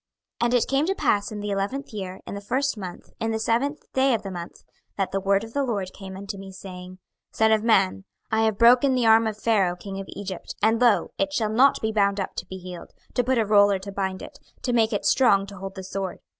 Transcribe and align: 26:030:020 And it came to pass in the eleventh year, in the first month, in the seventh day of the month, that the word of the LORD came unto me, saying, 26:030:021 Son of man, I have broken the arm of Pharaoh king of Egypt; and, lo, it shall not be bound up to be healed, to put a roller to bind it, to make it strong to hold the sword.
26:030:020 0.41 0.45
And 0.47 0.53
it 0.55 0.67
came 0.67 0.85
to 0.87 0.95
pass 0.95 1.31
in 1.31 1.39
the 1.41 1.49
eleventh 1.51 1.89
year, 1.93 2.21
in 2.25 2.33
the 2.33 2.41
first 2.41 2.75
month, 2.75 3.11
in 3.19 3.29
the 3.29 3.37
seventh 3.37 3.81
day 3.93 4.15
of 4.15 4.23
the 4.23 4.31
month, 4.31 4.63
that 4.97 5.11
the 5.11 5.19
word 5.21 5.43
of 5.43 5.53
the 5.53 5.63
LORD 5.63 5.93
came 5.93 6.17
unto 6.17 6.39
me, 6.39 6.51
saying, 6.51 6.97
26:030:021 7.33 7.35
Son 7.37 7.51
of 7.51 7.63
man, 7.63 8.05
I 8.31 8.41
have 8.45 8.57
broken 8.57 8.95
the 8.95 9.05
arm 9.05 9.27
of 9.27 9.37
Pharaoh 9.37 9.75
king 9.75 9.99
of 9.99 10.07
Egypt; 10.15 10.55
and, 10.59 10.81
lo, 10.81 11.11
it 11.19 11.31
shall 11.33 11.51
not 11.51 11.79
be 11.83 11.91
bound 11.91 12.19
up 12.19 12.33
to 12.37 12.47
be 12.47 12.57
healed, 12.57 12.89
to 13.13 13.23
put 13.23 13.37
a 13.37 13.45
roller 13.45 13.77
to 13.77 13.91
bind 13.91 14.23
it, 14.23 14.39
to 14.63 14.73
make 14.73 14.91
it 14.91 15.05
strong 15.05 15.45
to 15.45 15.57
hold 15.57 15.75
the 15.75 15.83
sword. 15.83 16.17